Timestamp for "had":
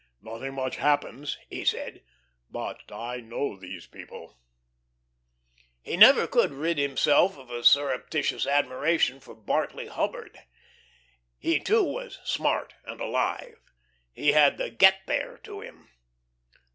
14.31-14.57